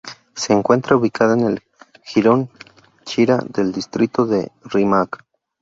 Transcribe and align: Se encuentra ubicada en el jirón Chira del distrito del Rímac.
Se 0.33 0.51
encuentra 0.53 0.95
ubicada 0.95 1.35
en 1.35 1.41
el 1.41 1.63
jirón 2.03 2.49
Chira 3.05 3.37
del 3.47 3.71
distrito 3.71 4.25
del 4.25 4.49
Rímac. 4.63 5.23